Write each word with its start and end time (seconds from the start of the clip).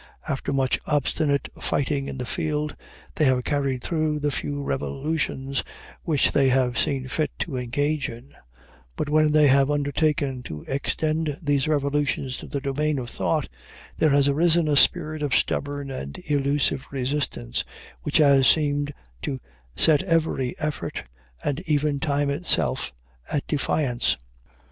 After 0.27 0.51
much 0.51 0.79
obstinate 0.87 1.49
fighting 1.59 2.07
in 2.07 2.17
the 2.17 2.25
field, 2.25 2.75
they 3.13 3.25
have 3.25 3.43
carried 3.43 3.83
through 3.83 4.17
the 4.17 4.31
few 4.31 4.63
revolutions 4.63 5.63
which 6.01 6.31
they 6.31 6.49
have 6.49 6.75
seen 6.79 7.07
fit 7.07 7.29
to 7.37 7.55
engage 7.55 8.09
in; 8.09 8.33
but 8.95 9.09
when 9.09 9.31
they 9.31 9.45
have 9.45 9.69
undertaken 9.69 10.41
to 10.41 10.63
extend 10.63 11.37
these 11.39 11.67
revolutions 11.67 12.37
to 12.39 12.47
the 12.47 12.59
domain 12.59 12.97
of 12.97 13.11
thought, 13.11 13.47
there 13.95 14.09
has 14.09 14.27
arisen 14.27 14.67
a 14.67 14.75
spirit 14.75 15.21
of 15.21 15.35
stubborn 15.35 15.91
and 15.91 16.19
elusive 16.25 16.87
resistance, 16.89 17.63
which 18.01 18.17
has 18.17 18.47
seemed 18.47 18.91
to 19.21 19.39
set 19.75 20.01
every 20.01 20.57
effort, 20.57 21.07
and 21.43 21.59
even 21.67 21.99
time 21.99 22.31
itself, 22.31 22.91
at 23.31 23.45
defiance. 23.45 24.17